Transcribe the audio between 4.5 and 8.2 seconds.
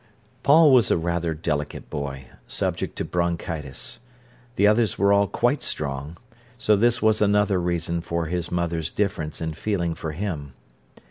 The others were all quite strong; so this was another reason